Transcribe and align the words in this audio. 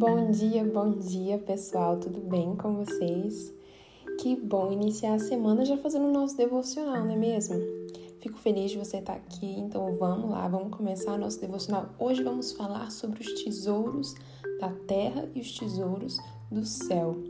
Bom 0.00 0.30
dia, 0.30 0.64
bom 0.64 0.92
dia 0.92 1.36
pessoal, 1.36 2.00
tudo 2.00 2.22
bem 2.22 2.56
com 2.56 2.74
vocês? 2.74 3.52
Que 4.18 4.34
bom 4.34 4.72
iniciar 4.72 5.12
a 5.12 5.18
semana 5.18 5.62
já 5.62 5.76
fazendo 5.76 6.06
o 6.06 6.10
nosso 6.10 6.38
devocional, 6.38 7.04
não 7.04 7.12
é 7.12 7.16
mesmo? 7.16 7.56
Fico 8.18 8.38
feliz 8.38 8.70
de 8.70 8.78
você 8.78 8.96
estar 8.96 9.12
aqui, 9.12 9.60
então 9.60 9.94
vamos 9.98 10.30
lá, 10.30 10.48
vamos 10.48 10.74
começar 10.74 11.18
nosso 11.18 11.38
devocional. 11.38 11.90
Hoje 11.98 12.22
vamos 12.22 12.50
falar 12.52 12.90
sobre 12.90 13.20
os 13.20 13.44
tesouros 13.44 14.14
da 14.58 14.70
terra 14.88 15.28
e 15.34 15.40
os 15.42 15.52
tesouros 15.52 16.16
do 16.50 16.64
céu. 16.64 17.22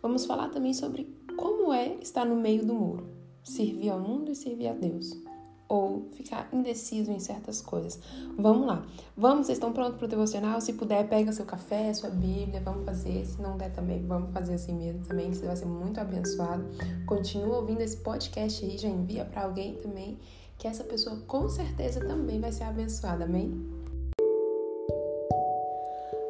Vamos 0.00 0.24
falar 0.24 0.48
também 0.48 0.72
sobre 0.72 1.14
como 1.36 1.70
é 1.70 1.96
estar 2.00 2.24
no 2.24 2.36
meio 2.36 2.64
do 2.64 2.72
muro, 2.72 3.06
servir 3.44 3.90
ao 3.90 4.00
mundo 4.00 4.32
e 4.32 4.34
servir 4.34 4.68
a 4.68 4.72
Deus 4.72 5.25
ou 5.68 6.06
ficar 6.12 6.48
indeciso 6.52 7.10
em 7.10 7.18
certas 7.18 7.60
coisas. 7.60 7.98
Vamos 8.38 8.66
lá. 8.66 8.86
Vamos, 9.16 9.46
vocês 9.46 9.58
estão 9.58 9.72
prontos 9.72 9.96
para 9.96 10.06
o 10.06 10.08
devocional? 10.08 10.60
Se 10.60 10.72
puder, 10.74 11.08
pega 11.08 11.32
seu 11.32 11.44
café, 11.44 11.92
sua 11.92 12.10
Bíblia, 12.10 12.60
vamos 12.64 12.84
fazer. 12.84 13.24
Se 13.26 13.40
não 13.42 13.56
der 13.56 13.72
também, 13.72 14.04
vamos 14.06 14.30
fazer 14.30 14.54
assim 14.54 14.74
mesmo 14.74 15.04
também, 15.04 15.30
que 15.30 15.36
você 15.36 15.46
vai 15.46 15.56
ser 15.56 15.66
muito 15.66 15.98
abençoado. 15.98 16.64
Continua 17.06 17.58
ouvindo 17.58 17.80
esse 17.80 17.96
podcast 17.96 18.64
aí, 18.64 18.78
já 18.78 18.88
envia 18.88 19.24
para 19.24 19.44
alguém 19.44 19.74
também, 19.76 20.18
que 20.58 20.68
essa 20.68 20.84
pessoa 20.84 21.16
com 21.26 21.48
certeza 21.48 22.00
também 22.00 22.40
vai 22.40 22.52
ser 22.52 22.64
abençoada. 22.64 23.24
Amém? 23.24 23.52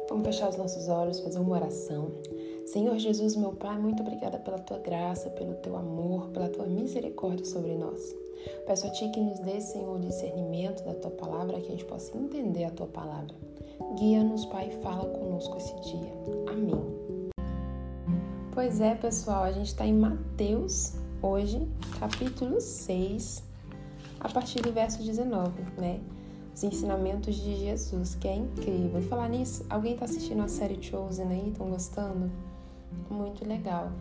Vamos 0.09 0.25
fechar 0.25 0.49
os 0.49 0.57
nossos 0.57 0.87
olhos, 0.87 1.19
fazer 1.19 1.39
uma 1.39 1.55
oração. 1.55 2.11
Senhor 2.65 2.97
Jesus, 2.97 3.35
meu 3.35 3.53
Pai, 3.53 3.77
muito 3.77 4.01
obrigada 4.01 4.37
pela 4.39 4.57
tua 4.57 4.79
graça, 4.79 5.29
pelo 5.29 5.53
teu 5.55 5.75
amor, 5.75 6.29
pela 6.29 6.49
tua 6.49 6.65
misericórdia 6.65 7.45
sobre 7.45 7.75
nós. 7.75 8.26
Peço 8.65 8.87
a 8.87 8.89
Ti 8.89 9.09
que 9.09 9.19
nos 9.19 9.39
dê, 9.39 9.59
Senhor, 9.59 9.95
o 9.95 9.99
discernimento 9.99 10.83
da 10.83 10.93
Tua 10.93 11.11
palavra, 11.11 11.59
que 11.59 11.67
a 11.67 11.71
gente 11.71 11.85
possa 11.85 12.15
entender 12.17 12.65
a 12.65 12.71
Tua 12.71 12.87
palavra. 12.87 13.35
Guia-nos, 13.97 14.45
Pai, 14.45 14.69
e 14.69 14.81
fala 14.81 15.05
conosco 15.05 15.57
esse 15.57 15.73
dia. 15.81 16.11
Amém. 16.49 16.97
Pois 18.51 18.81
é, 18.81 18.95
pessoal, 18.95 19.43
a 19.43 19.51
gente 19.51 19.67
está 19.67 19.85
em 19.85 19.93
Mateus, 19.93 20.93
hoje, 21.21 21.67
capítulo 21.99 22.59
6, 22.59 23.43
a 24.19 24.29
partir 24.29 24.61
do 24.61 24.71
verso 24.71 25.03
19, 25.03 25.51
né? 25.77 25.99
Os 26.53 26.63
ensinamentos 26.63 27.35
de 27.35 27.55
Jesus, 27.55 28.15
que 28.15 28.27
é 28.27 28.35
incrível. 28.35 28.99
E 28.99 29.03
falar 29.03 29.29
nisso, 29.29 29.63
alguém 29.69 29.93
está 29.93 30.05
assistindo 30.05 30.41
a 30.41 30.47
série 30.47 30.81
Chosen 30.81 31.27
aí? 31.27 31.49
Estão 31.49 31.69
gostando? 31.69 32.31
Muito 33.09 33.47
legal. 33.47 33.91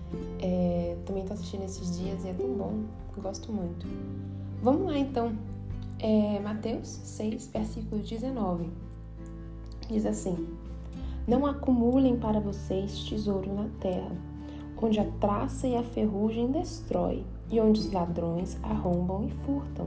É, 0.40 0.96
também 1.04 1.22
estou 1.22 1.34
assistindo 1.34 1.64
esses 1.64 1.98
dias 1.98 2.24
e 2.24 2.28
é 2.28 2.32
tão 2.32 2.48
bom. 2.54 2.80
Gosto 3.18 3.52
muito. 3.52 3.86
Vamos 4.62 4.86
lá 4.86 4.98
então. 4.98 5.32
É, 5.98 6.38
Mateus 6.40 6.88
6, 6.88 7.48
versículo 7.48 8.02
19. 8.02 8.68
Diz 9.88 10.04
assim: 10.04 10.48
Não 11.26 11.46
acumulem 11.46 12.16
para 12.16 12.40
vocês 12.40 13.04
tesouro 13.04 13.52
na 13.54 13.68
terra, 13.80 14.10
onde 14.80 15.00
a 15.00 15.10
traça 15.20 15.66
e 15.66 15.76
a 15.76 15.82
ferrugem 15.82 16.50
destrói, 16.50 17.24
e 17.50 17.60
onde 17.60 17.80
os 17.80 17.92
ladrões 17.92 18.58
arrombam 18.62 19.24
e 19.24 19.30
furtam. 19.30 19.86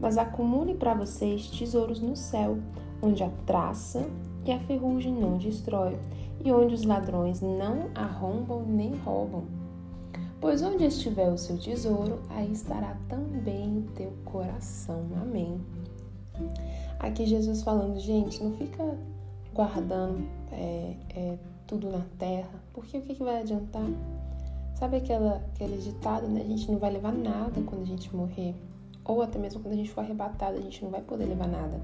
Mas 0.00 0.18
acumulem 0.18 0.76
para 0.76 0.94
vocês 0.94 1.48
tesouros 1.48 2.00
no 2.00 2.16
céu, 2.16 2.58
onde 3.02 3.22
a 3.22 3.30
traça 3.46 4.08
e 4.44 4.52
a 4.52 4.58
ferrugem 4.60 5.12
não 5.12 5.36
destrói, 5.38 5.98
e 6.46 6.52
onde 6.52 6.76
os 6.76 6.84
ladrões 6.84 7.40
não 7.40 7.90
arrombam 7.92 8.62
nem 8.64 8.94
roubam. 8.98 9.44
Pois 10.40 10.62
onde 10.62 10.84
estiver 10.84 11.28
o 11.28 11.36
seu 11.36 11.58
tesouro, 11.58 12.20
aí 12.30 12.52
estará 12.52 12.96
também 13.08 13.78
o 13.78 13.82
teu 13.96 14.12
coração. 14.24 15.08
Amém. 15.20 15.60
Aqui 17.00 17.26
Jesus 17.26 17.62
falando, 17.62 17.98
gente, 17.98 18.44
não 18.44 18.52
fica 18.52 18.96
guardando 19.52 20.24
é, 20.52 20.94
é, 21.16 21.38
tudo 21.66 21.90
na 21.90 22.02
terra, 22.16 22.62
porque 22.72 22.98
o 22.98 23.02
que, 23.02 23.16
que 23.16 23.24
vai 23.24 23.40
adiantar? 23.40 23.88
Sabe 24.76 24.98
aquela, 24.98 25.42
aquele 25.52 25.78
ditado, 25.78 26.28
né? 26.28 26.42
A 26.42 26.48
gente 26.48 26.70
não 26.70 26.78
vai 26.78 26.92
levar 26.92 27.12
nada 27.12 27.60
quando 27.62 27.82
a 27.82 27.86
gente 27.86 28.14
morrer. 28.14 28.54
Ou 29.04 29.20
até 29.20 29.36
mesmo 29.36 29.60
quando 29.60 29.74
a 29.74 29.76
gente 29.76 29.90
for 29.90 30.02
arrebatado, 30.02 30.58
a 30.58 30.60
gente 30.60 30.84
não 30.84 30.92
vai 30.92 31.00
poder 31.00 31.24
levar 31.24 31.48
nada. 31.48 31.80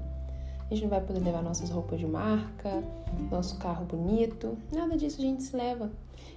A 0.69 0.73
gente 0.73 0.83
não 0.83 0.89
vai 0.89 1.01
poder 1.01 1.19
levar 1.19 1.41
nossas 1.41 1.69
roupas 1.69 1.99
de 1.99 2.05
marca, 2.05 2.83
nosso 3.29 3.57
carro 3.57 3.85
bonito, 3.85 4.57
nada 4.71 4.97
disso 4.97 5.19
a 5.19 5.23
gente 5.23 5.43
se 5.43 5.55
leva. 5.55 5.91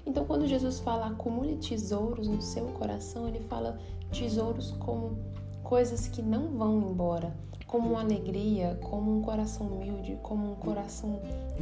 Então, 0.05 0.25
quando 0.25 0.47
Jesus 0.47 0.79
fala 0.79 1.07
acumule 1.07 1.57
tesouros 1.57 2.29
no 2.29 2.41
seu 2.41 2.67
coração, 2.67 3.27
ele 3.29 3.41
fala 3.41 3.79
tesouros 4.11 4.73
como 4.73 5.19
coisas 5.63 6.07
que 6.07 6.23
não 6.23 6.57
vão 6.57 6.81
embora, 6.91 7.35
como 7.67 7.91
uma 7.91 8.01
alegria, 8.01 8.79
como 8.83 9.19
um 9.19 9.23
coração 9.23 9.67
humilde, 9.67 10.17
como 10.23 10.53
um 10.53 10.55
coração 10.55 11.21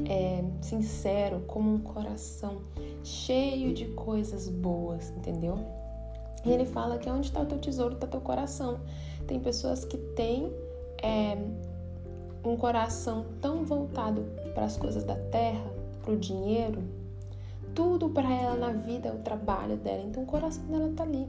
é, 0.08 0.44
sincero, 0.60 1.40
como 1.46 1.72
um 1.72 1.78
coração 1.78 2.62
cheio 3.02 3.72
de 3.72 3.86
coisas 3.86 4.48
boas, 4.48 5.10
entendeu? 5.16 5.58
E 6.44 6.50
ele 6.50 6.66
fala 6.66 6.98
que 6.98 7.08
onde 7.08 7.28
está 7.28 7.40
o 7.40 7.46
teu 7.46 7.58
tesouro, 7.58 7.94
está 7.94 8.06
o 8.06 8.10
teu 8.10 8.20
coração. 8.20 8.80
Tem 9.26 9.40
pessoas 9.40 9.84
que 9.84 9.96
têm 9.96 10.52
é, 11.02 11.38
um 12.44 12.56
coração 12.56 13.26
tão 13.40 13.64
voltado 13.64 14.24
para 14.54 14.64
as 14.64 14.76
coisas 14.76 15.04
da 15.04 15.16
terra, 15.16 15.64
para 16.02 16.12
o 16.12 16.16
dinheiro, 16.16 16.82
tudo 17.74 18.08
para 18.08 18.32
ela 18.32 18.56
na 18.56 18.72
vida 18.72 19.08
é 19.08 19.12
o 19.12 19.18
trabalho 19.18 19.76
dela, 19.76 20.02
então 20.04 20.22
o 20.22 20.26
coração 20.26 20.64
dela 20.66 20.92
tá 20.94 21.02
ali. 21.02 21.26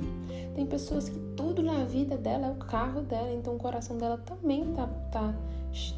Tem 0.54 0.66
pessoas 0.66 1.10
que 1.10 1.18
tudo 1.36 1.64
na 1.64 1.84
vida 1.86 2.16
dela 2.16 2.48
é 2.48 2.52
o 2.52 2.56
carro 2.56 3.02
dela, 3.02 3.32
então 3.32 3.56
o 3.56 3.58
coração 3.58 3.98
dela 3.98 4.18
também 4.18 4.74
tá, 4.74 4.88
tá, 5.12 5.34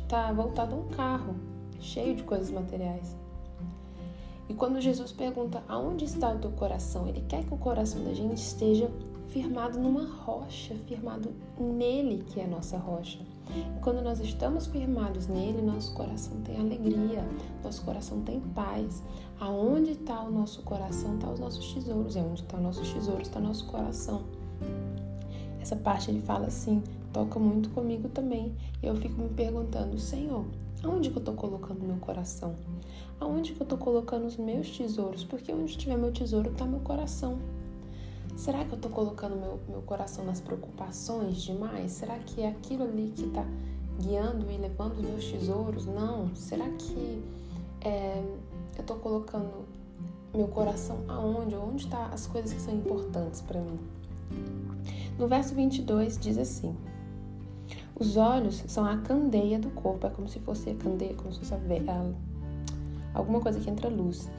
tá 0.07 0.31
voltado 0.31 0.75
a 0.75 0.79
um 0.79 0.88
carro, 0.89 1.35
cheio 1.79 2.16
de 2.16 2.23
coisas 2.23 2.50
materiais. 2.50 3.16
E 4.47 4.53
quando 4.53 4.79
Jesus 4.79 5.11
pergunta 5.11 5.61
aonde 5.67 6.06
está 6.06 6.31
o 6.31 6.39
teu 6.39 6.51
coração, 6.51 7.07
ele 7.07 7.22
quer 7.27 7.44
que 7.44 7.53
o 7.53 7.57
coração 7.57 8.01
da 8.06 8.13
gente 8.13 8.38
esteja 8.38 8.89
firmado 9.38 9.80
numa 9.80 10.03
rocha, 10.03 10.74
firmado 10.88 11.30
nele 11.59 12.24
que 12.24 12.40
é 12.40 12.46
a 12.46 12.48
nossa 12.48 12.75
rocha. 12.75 13.20
E 13.56 13.80
quando 13.81 14.02
nós 14.02 14.20
estamos 14.20 14.66
firmados 14.66 15.28
nele, 15.28 15.62
nosso 15.62 15.94
coração 15.94 16.42
tem 16.42 16.58
alegria, 16.58 17.24
nosso 17.64 17.84
coração 17.86 18.22
tem 18.22 18.40
paz. 18.40 19.03
Aonde 19.40 19.92
está 19.92 20.24
o 20.24 20.31
nosso 20.31 20.64
coração, 20.64 21.16
está 21.16 21.30
os 21.30 21.40
nossos 21.40 21.72
tesouros. 21.72 22.16
E 22.16 22.20
onde 22.20 22.42
está 22.42 22.58
o 22.58 22.62
nosso 22.62 22.81
tesouro, 22.81 23.22
está 23.22 23.40
o 23.40 23.44
nosso 23.44 23.68
coração. 23.68 24.24
Essa 25.62 25.75
parte 25.75 26.09
ele 26.09 26.22
fala 26.22 26.48
assim, 26.48 26.84
toca 27.14 27.38
muito 27.38 27.69
comigo 27.69 28.09
também. 28.09 28.56
E 28.81 28.88
eu 28.88 28.96
fico 28.96 29.22
me 29.22 29.30
perguntando, 29.30 30.00
Senhor, 30.00 30.46
aonde 30.84 31.12
que 31.12 31.18
eu 31.18 31.22
estou 31.22 31.36
colocando 31.36 31.84
meu 31.84 31.98
coração? 31.98 32.56
Aonde 33.19 33.54
que 33.54 33.62
eu 33.62 33.66
estou 33.66 33.78
colocando 33.78 34.25
os 34.25 34.36
meus 34.36 34.75
tesouros? 34.75 35.24
Porque 35.24 35.54
onde 35.54 35.72
estiver 35.72 35.96
meu 35.96 36.12
tesouro 36.12 36.52
está 36.52 36.66
meu 36.66 36.80
coração. 36.80 37.38
Será 38.38 38.64
que 38.64 38.72
eu 38.72 38.75
estou 38.75 38.92
colocando 38.92 39.36
meu, 39.36 39.59
meu 39.68 39.81
coração 39.81 40.24
nas 40.24 40.40
preocupações 40.40 41.42
demais? 41.42 41.92
Será 41.92 42.20
que 42.20 42.42
é 42.42 42.50
aquilo 42.50 42.84
ali 42.84 43.12
que 43.16 43.25
está 43.25 43.44
guiando 44.00 44.50
e 44.52 44.58
levando 44.58 45.00
os 45.00 45.09
meus 45.09 45.25
tesouros? 45.25 45.88
Não. 45.88 46.34
Será 46.36 46.70
que 46.70 47.24
é, 47.81 48.24
eu 48.75 48.81
estou 48.81 48.98
colocando 48.98 49.66
meu 50.36 50.48
coração 50.50 51.00
aonde? 51.08 51.56
Onde 51.56 51.86
estão 51.86 52.00
tá 52.00 52.14
as 52.14 52.28
coisas 52.28 52.53
que 52.53 52.62
são 52.62 52.75
importantes 52.75 53.42
para 53.42 53.59
mim? 53.59 53.80
No 55.18 55.28
verso 55.28 55.56
22 55.56 56.19
diz 56.19 56.38
assim: 56.38 56.75
Os 58.00 58.18
olhos 58.18 58.64
são 58.68 58.86
a 58.86 58.98
candeia 58.98 59.58
do 59.58 59.72
corpo, 59.72 60.06
é 60.06 60.12
como 60.12 60.30
se 60.30 60.40
fosse 60.42 60.69
a 60.69 60.75
candeia, 60.75 61.16
como 61.16 61.34
se 61.34 61.40
fosse 61.40 61.56
a, 61.56 61.58
a, 61.58 63.18
alguma 63.18 63.42
coisa 63.42 63.59
que 63.59 63.68
entra 63.68 63.90
luz. 63.90 64.30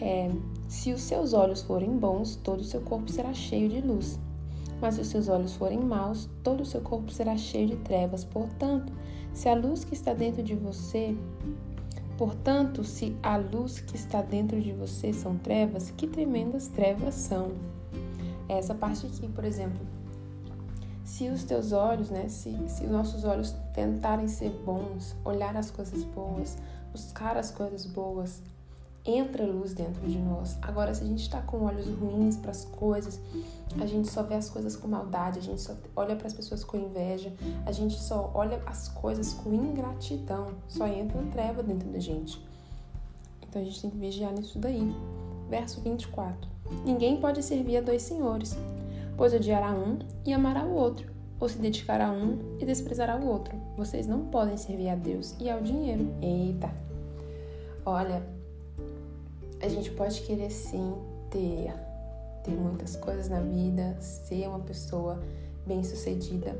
É, 0.00 0.30
se 0.66 0.92
os 0.92 1.02
seus 1.02 1.34
olhos 1.34 1.60
forem 1.62 1.98
bons, 1.98 2.34
todo 2.36 2.60
o 2.60 2.64
seu 2.64 2.80
corpo 2.80 3.10
será 3.10 3.34
cheio 3.34 3.68
de 3.68 3.82
luz. 3.82 4.18
Mas 4.80 4.94
se 4.94 5.02
os 5.02 5.08
seus 5.08 5.28
olhos 5.28 5.54
forem 5.54 5.78
maus, 5.78 6.28
todo 6.42 6.62
o 6.62 6.66
seu 6.66 6.80
corpo 6.80 7.12
será 7.12 7.36
cheio 7.36 7.68
de 7.68 7.76
trevas. 7.76 8.24
Portanto, 8.24 8.92
se 9.34 9.48
a 9.48 9.54
luz 9.54 9.84
que 9.84 9.92
está 9.92 10.14
dentro 10.14 10.42
de 10.42 10.54
você, 10.54 11.14
portanto, 12.16 12.82
se 12.82 13.14
a 13.22 13.36
luz 13.36 13.78
que 13.78 13.94
está 13.94 14.22
dentro 14.22 14.58
de 14.58 14.72
você 14.72 15.12
são 15.12 15.36
trevas, 15.36 15.90
que 15.90 16.06
tremendas 16.06 16.68
trevas 16.68 17.14
são. 17.14 17.52
Essa 18.48 18.74
parte 18.74 19.06
aqui, 19.06 19.28
por 19.28 19.44
exemplo, 19.44 19.86
se 21.04 21.28
os 21.28 21.44
teus 21.44 21.72
olhos, 21.72 22.08
né, 22.08 22.28
se, 22.28 22.56
se 22.68 22.84
os 22.84 22.90
nossos 22.90 23.24
olhos 23.24 23.54
tentarem 23.74 24.28
ser 24.28 24.50
bons, 24.64 25.14
olhar 25.24 25.56
as 25.56 25.70
coisas 25.70 26.02
boas, 26.04 26.56
buscar 26.90 27.36
as 27.36 27.50
coisas 27.50 27.84
boas, 27.84 28.42
entra 29.04 29.44
luz 29.44 29.74
dentro 29.74 30.06
de 30.06 30.18
nós. 30.18 30.58
Agora, 30.62 30.94
se 30.94 31.02
a 31.02 31.06
gente 31.06 31.22
está 31.22 31.40
com 31.40 31.64
olhos 31.64 31.86
ruins 31.86 32.36
para 32.36 32.50
as 32.50 32.64
coisas, 32.64 33.20
a 33.80 33.86
gente 33.86 34.10
só 34.10 34.22
vê 34.22 34.34
as 34.34 34.50
coisas 34.50 34.76
com 34.76 34.88
maldade, 34.88 35.38
a 35.38 35.42
gente 35.42 35.60
só 35.60 35.74
olha 35.96 36.16
para 36.16 36.26
as 36.26 36.32
pessoas 36.32 36.64
com 36.64 36.76
inveja, 36.76 37.32
a 37.64 37.72
gente 37.72 37.98
só 37.98 38.30
olha 38.34 38.62
as 38.66 38.88
coisas 38.88 39.32
com 39.32 39.52
ingratidão, 39.52 40.48
só 40.68 40.86
entra 40.86 41.20
treva 41.30 41.62
dentro 41.62 41.88
da 41.88 41.98
gente. 41.98 42.44
Então 43.42 43.60
a 43.60 43.64
gente 43.64 43.80
tem 43.80 43.90
que 43.90 43.96
vigiar 43.96 44.32
nisso 44.32 44.58
daí. 44.58 44.94
Verso 45.48 45.80
24: 45.80 46.48
Ninguém 46.84 47.20
pode 47.20 47.42
servir 47.42 47.78
a 47.78 47.80
dois 47.80 48.02
senhores, 48.02 48.56
pois 49.16 49.34
odiará 49.34 49.72
um 49.72 49.98
e 50.24 50.32
amará 50.32 50.64
o 50.64 50.74
outro, 50.74 51.10
ou 51.38 51.48
se 51.48 51.58
dedicará 51.58 52.08
a 52.08 52.12
um 52.12 52.56
e 52.60 52.64
desprezará 52.64 53.16
o 53.16 53.26
outro. 53.26 53.56
Vocês 53.76 54.06
não 54.06 54.26
podem 54.26 54.56
servir 54.56 54.88
a 54.88 54.94
Deus 54.94 55.34
e 55.40 55.50
ao 55.50 55.60
dinheiro. 55.60 56.14
Eita! 56.22 56.70
Olha, 57.84 58.22
A 59.60 59.68
gente 59.68 59.90
pode 59.90 60.20
querer 60.22 60.50
sim 60.50 60.94
ter, 61.30 61.72
ter 62.42 62.52
muitas 62.52 62.96
coisas 62.96 63.28
na 63.28 63.40
vida, 63.40 63.96
ser 64.00 64.48
uma 64.48 64.60
pessoa 64.60 65.22
bem-sucedida, 65.66 66.56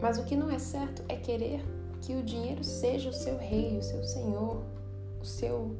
mas 0.00 0.18
o 0.18 0.24
que 0.24 0.36
não 0.36 0.50
é 0.50 0.58
certo 0.58 1.02
é 1.08 1.16
querer 1.16 1.64
que 2.00 2.14
o 2.14 2.22
dinheiro 2.22 2.62
seja 2.62 3.08
o 3.08 3.12
seu 3.12 3.38
rei, 3.38 3.78
o 3.78 3.82
seu 3.82 4.02
senhor, 4.04 4.62
o 5.20 5.24
seu 5.24 5.76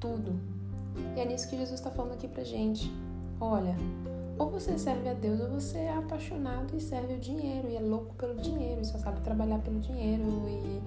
tudo. 0.00 0.38
E 1.16 1.20
é 1.20 1.24
nisso 1.24 1.48
que 1.48 1.56
Jesus 1.56 1.78
está 1.78 1.90
falando 1.90 2.12
aqui 2.12 2.28
pra 2.28 2.44
gente. 2.44 2.90
Olha, 3.40 3.76
ou 4.38 4.50
você 4.50 4.78
serve 4.78 5.08
a 5.08 5.14
Deus 5.14 5.40
ou 5.40 5.50
você 5.50 5.78
é 5.78 5.94
apaixonado 5.94 6.76
e 6.76 6.80
serve 6.80 7.14
o 7.14 7.18
dinheiro 7.18 7.68
e 7.68 7.76
é 7.76 7.80
louco 7.80 8.14
pelo 8.14 8.36
dinheiro 8.36 8.80
e 8.80 8.84
só 8.84 8.98
sabe 8.98 9.20
trabalhar 9.20 9.58
pelo 9.58 9.80
dinheiro 9.80 10.22
e 10.48 10.82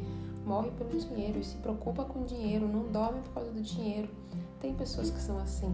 morre 0.59 0.71
pelo 0.71 0.99
dinheiro 0.99 1.39
e 1.39 1.43
se 1.43 1.55
preocupa 1.57 2.03
com 2.03 2.19
o 2.19 2.25
dinheiro, 2.25 2.67
não 2.67 2.91
dorme 2.91 3.21
por 3.21 3.35
causa 3.35 3.51
do 3.51 3.61
dinheiro. 3.61 4.09
Tem 4.59 4.73
pessoas 4.73 5.09
que 5.09 5.19
são 5.19 5.39
assim. 5.39 5.73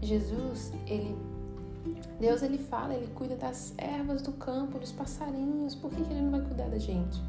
Jesus, 0.00 0.72
ele 0.86 1.16
Deus 2.20 2.42
ele 2.42 2.58
fala, 2.58 2.94
ele 2.94 3.08
cuida 3.08 3.36
das 3.36 3.74
ervas 3.76 4.22
do 4.22 4.32
campo, 4.32 4.78
dos 4.78 4.92
passarinhos. 4.92 5.74
Por 5.74 5.90
que, 5.90 6.02
que 6.02 6.12
ele 6.12 6.22
não 6.22 6.30
vai 6.30 6.40
cuidar 6.40 6.68
da 6.68 6.78
gente? 6.78 7.20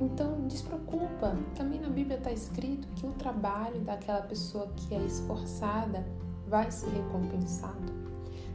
Então, 0.00 0.46
despreocupa. 0.48 1.36
Também 1.54 1.80
na 1.80 1.88
Bíblia 1.88 2.18
está 2.18 2.32
escrito 2.32 2.86
que 2.96 3.06
o 3.06 3.12
trabalho 3.12 3.80
daquela 3.80 4.22
pessoa 4.22 4.68
que 4.76 4.94
é 4.94 4.98
esforçada 4.98 6.04
vai 6.46 6.70
ser 6.70 6.90
recompensado. 6.90 7.92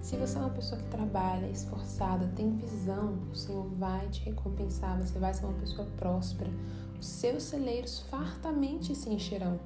Se 0.01 0.17
você 0.17 0.37
é 0.37 0.41
uma 0.41 0.49
pessoa 0.49 0.79
que 0.79 0.87
trabalha, 0.89 1.47
esforçada, 1.47 2.29
tem 2.35 2.51
visão, 2.57 3.17
o 3.31 3.35
Senhor 3.35 3.65
vai 3.79 4.07
te 4.09 4.21
recompensar, 4.25 4.97
você 5.01 5.17
vai 5.17 5.33
ser 5.33 5.45
uma 5.45 5.53
pessoa 5.53 5.87
próspera. 5.97 6.51
Os 7.03 7.09
seus 7.09 7.43
celeiros 7.43 7.99
fartamente 8.09 8.95
se 8.95 9.09
encherão. 9.09 9.59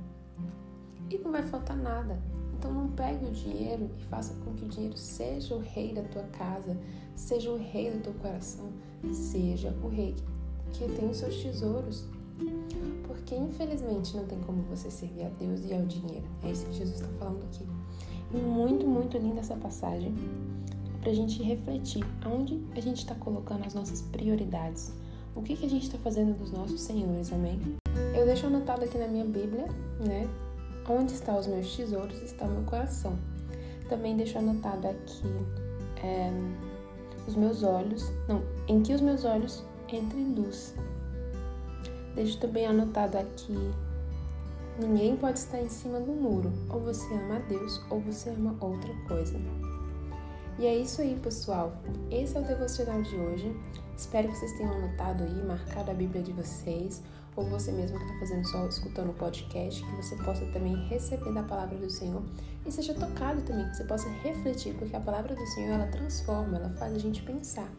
E 1.08 1.20
não 1.20 1.32
vai 1.32 1.44
faltar 1.44 1.78
nada. 1.78 2.20
Então 2.58 2.74
não 2.74 2.90
pegue 2.90 3.28
o 3.28 3.32
dinheiro 3.32 3.92
e 3.96 4.04
faça 4.06 4.34
com 4.44 4.56
que 4.56 4.66
o 4.66 4.68
dinheiro 4.68 4.98
seja 4.98 5.54
o 5.54 5.60
rei 5.60 5.94
da 5.94 6.02
tua 6.02 6.24
casa, 6.24 6.76
seja 7.16 7.52
o 7.52 7.58
rei 7.58 7.92
do 7.92 8.02
teu 8.02 8.14
coração, 8.16 8.72
seja 9.14 9.70
o 9.84 9.88
rei 9.88 10.16
que 10.74 10.88
tem 10.94 11.08
os 11.08 11.18
seus 11.18 11.36
tesouros. 11.44 12.06
Porque 13.06 13.36
infelizmente 13.36 14.18
não 14.18 14.26
tem 14.26 14.40
como 14.40 14.64
você 14.64 14.90
servir 14.90 15.26
a 15.26 15.30
Deus 15.30 15.64
e 15.64 15.76
ao 15.76 15.86
dinheiro. 15.86 16.26
É 16.42 16.50
isso 16.50 16.66
que 16.66 16.74
Jesus 16.74 17.00
está 17.00 17.14
falando 17.20 17.44
aqui. 17.44 17.64
E 18.34 18.38
muito, 18.38 18.88
muito 18.88 19.16
linda 19.16 19.42
essa 19.42 19.56
passagem 19.56 20.12
para 21.02 21.12
a 21.12 21.14
gente 21.14 21.44
refletir 21.44 22.04
aonde 22.26 22.60
a 22.76 22.80
gente 22.80 22.98
está 22.98 23.14
colocando 23.14 23.64
as 23.64 23.76
nossas 23.76 24.02
prioridades. 24.02 24.92
O 25.38 25.44
que, 25.44 25.56
que 25.56 25.68
a 25.68 25.70
gente 25.70 25.84
está 25.84 26.00
fazendo 26.00 26.36
dos 26.36 26.52
nossos 26.52 26.82
senhores, 26.82 27.32
amém? 27.32 27.62
Eu 28.18 28.26
deixo 28.26 28.48
anotado 28.48 28.84
aqui 28.84 28.98
na 28.98 29.08
minha 29.08 29.24
Bíblia, 29.24 29.68
né? 30.00 30.28
Onde 30.90 31.14
estão 31.14 31.38
os 31.38 31.46
meus 31.46 31.76
tesouros 31.76 32.20
está 32.24 32.46
o 32.46 32.50
meu 32.50 32.64
coração. 32.64 33.16
Também 33.88 34.18
deixo 34.18 34.40
anotado 34.40 34.88
aqui 34.88 35.28
é, 36.04 36.32
os 37.28 37.36
meus 37.36 37.62
olhos, 37.62 38.12
não, 38.28 38.42
em 38.68 38.82
que 38.82 38.92
os 38.96 39.00
meus 39.00 39.26
olhos 39.26 39.64
entrem 39.88 40.34
luz. 40.34 40.74
Deixo 42.16 42.40
também 42.40 42.66
anotado 42.66 43.20
aqui: 43.20 43.56
ninguém 44.80 45.16
pode 45.18 45.38
estar 45.38 45.62
em 45.62 45.70
cima 45.70 46.00
do 46.00 46.14
muro. 46.14 46.52
Ou 46.68 46.80
você 46.80 47.14
ama 47.14 47.36
a 47.36 47.40
Deus 47.40 47.80
ou 47.92 48.00
você 48.00 48.32
ama 48.32 48.56
outra 48.60 48.92
coisa. 49.08 49.40
E 50.58 50.66
é 50.66 50.76
isso 50.76 51.00
aí, 51.00 51.16
pessoal. 51.22 51.74
Esse 52.10 52.36
é 52.36 52.40
o 52.40 52.44
devocional 52.44 53.04
de 53.04 53.16
hoje. 53.16 53.56
Espero 53.98 54.28
que 54.28 54.38
vocês 54.38 54.54
tenham 54.54 54.72
anotado 54.74 55.24
aí, 55.24 55.44
marcado 55.44 55.90
a 55.90 55.94
Bíblia 55.94 56.22
de 56.22 56.32
vocês 56.32 57.02
ou 57.36 57.46
você 57.46 57.72
mesmo 57.72 57.98
que 57.98 58.04
está 58.04 58.20
fazendo 58.20 58.48
só 58.48 58.68
escutando 58.68 59.10
o 59.10 59.14
podcast, 59.14 59.84
que 59.84 59.96
você 59.96 60.16
possa 60.18 60.46
também 60.48 60.76
receber 60.88 61.34
da 61.34 61.42
palavra 61.42 61.78
do 61.78 61.90
Senhor 61.90 62.24
e 62.66 62.72
seja 62.72 62.94
tocado 62.94 63.42
também, 63.42 63.68
que 63.70 63.76
você 63.76 63.84
possa 63.86 64.08
refletir, 64.10 64.76
porque 64.76 64.96
a 64.96 65.00
palavra 65.00 65.36
do 65.36 65.46
Senhor 65.48 65.74
ela 65.74 65.88
transforma, 65.88 66.58
ela 66.58 66.70
faz 66.70 66.94
a 66.94 67.00
gente 67.00 67.24
pensar. 67.24 67.70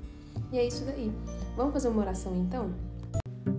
E 0.53 0.59
é 0.59 0.67
isso 0.67 0.85
daí. 0.85 1.13
Vamos 1.57 1.73
fazer 1.73 1.89
uma 1.89 2.03
oração 2.03 2.35
então? 2.37 2.75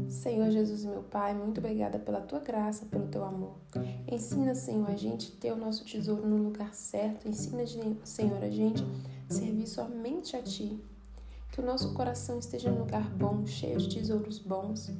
Senhor 0.09 0.51
Jesus, 0.51 0.83
meu 0.83 1.03
Pai, 1.03 1.33
muito 1.33 1.59
obrigada 1.59 1.97
pela 1.97 2.19
tua 2.19 2.39
graça, 2.39 2.85
pelo 2.85 3.07
teu 3.07 3.23
amor. 3.23 3.55
Ensina, 4.05 4.53
Senhor, 4.53 4.89
a 4.89 4.97
gente 4.97 5.31
ter 5.31 5.53
o 5.53 5.55
nosso 5.55 5.85
tesouro 5.85 6.27
no 6.27 6.35
lugar 6.35 6.73
certo. 6.73 7.27
Ensina, 7.27 7.63
Senhor, 8.03 8.43
a 8.43 8.49
gente 8.49 8.83
servir 9.29 9.67
somente 9.67 10.35
a 10.35 10.41
Ti. 10.41 10.77
Que 11.51 11.61
o 11.61 11.65
nosso 11.65 11.93
coração 11.93 12.39
esteja 12.39 12.71
num 12.71 12.79
lugar 12.79 13.09
bom, 13.15 13.45
cheio 13.45 13.77
de 13.77 13.95
tesouros 13.95 14.39
bons 14.39 14.91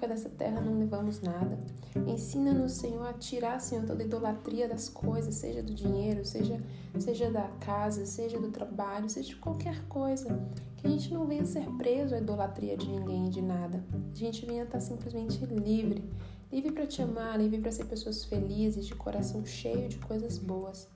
porque 0.00 0.06
dessa 0.06 0.30
terra 0.30 0.62
não 0.62 0.78
levamos 0.78 1.20
nada. 1.20 1.58
Ensina-nos, 2.06 2.72
Senhor, 2.72 3.06
a 3.06 3.12
tirar, 3.12 3.60
Senhor, 3.60 3.84
toda 3.84 4.02
idolatria 4.02 4.66
das 4.66 4.88
coisas, 4.88 5.34
seja 5.34 5.62
do 5.62 5.74
dinheiro, 5.74 6.24
seja, 6.24 6.58
seja 6.98 7.30
da 7.30 7.46
casa, 7.60 8.06
seja 8.06 8.38
do 8.38 8.50
trabalho, 8.50 9.10
seja 9.10 9.28
de 9.28 9.36
qualquer 9.36 9.84
coisa. 9.88 10.40
Que 10.78 10.86
a 10.86 10.90
gente 10.90 11.12
não 11.12 11.26
venha 11.26 11.44
ser 11.44 11.66
preso 11.76 12.14
à 12.14 12.18
idolatria 12.18 12.78
de 12.78 12.88
ninguém 12.88 13.26
e 13.26 13.30
de 13.30 13.42
nada. 13.42 13.84
A 14.10 14.16
gente 14.16 14.46
venha 14.46 14.62
estar 14.62 14.80
simplesmente 14.80 15.44
livre. 15.44 16.02
Livre 16.50 16.72
para 16.72 16.86
te 16.86 17.02
amar, 17.02 17.38
livre 17.38 17.60
para 17.60 17.70
ser 17.70 17.84
pessoas 17.84 18.24
felizes, 18.24 18.86
de 18.86 18.94
coração 18.94 19.44
cheio 19.44 19.86
de 19.86 19.98
coisas 19.98 20.38
boas. 20.38 20.88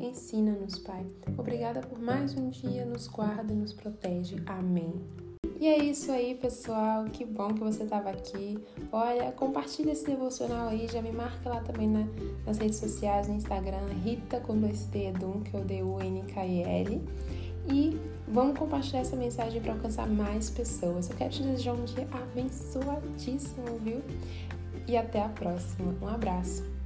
Ensina-nos, 0.00 0.78
Pai. 0.78 1.06
Obrigada 1.36 1.80
por 1.80 1.98
mais 1.98 2.34
um 2.34 2.50
dia, 2.50 2.84
nos 2.84 3.08
guarda 3.08 3.52
e 3.52 3.56
nos 3.56 3.72
protege. 3.72 4.36
Amém. 4.46 4.94
E 5.60 5.66
é 5.66 5.76
isso 5.78 6.12
aí, 6.12 6.36
pessoal. 6.36 7.04
Que 7.06 7.24
bom 7.24 7.48
que 7.48 7.60
você 7.60 7.82
estava 7.82 8.10
aqui. 8.10 8.58
Olha, 8.92 9.32
compartilha 9.32 9.90
esse 9.90 10.06
devocional 10.06 10.68
aí, 10.68 10.86
já 10.86 11.02
me 11.02 11.10
marca 11.10 11.48
lá 11.48 11.60
também 11.60 11.88
na, 11.88 12.06
nas 12.46 12.58
redes 12.58 12.78
sociais, 12.78 13.26
no 13.26 13.34
Instagram, 13.34 13.86
Rita 14.04 14.38
com 14.40 14.56
dois 14.56 14.84
T, 14.86 15.12
Dun, 15.12 15.40
que 15.40 15.56
é 15.56 15.60
o 15.60 15.64
D-U-N-K-I-L. 15.64 17.02
E 17.70 18.00
vamos 18.26 18.58
compartilhar 18.58 19.00
essa 19.00 19.16
mensagem 19.16 19.60
para 19.60 19.72
alcançar 19.72 20.08
mais 20.08 20.48
pessoas. 20.48 21.10
Eu 21.10 21.16
quero 21.16 21.30
te 21.30 21.42
desejar 21.42 21.74
um 21.74 21.84
dia 21.84 22.06
abençoadíssimo, 22.12 23.78
viu? 23.82 24.00
E 24.86 24.96
até 24.96 25.22
a 25.22 25.28
próxima. 25.28 25.94
Um 26.00 26.08
abraço. 26.08 26.77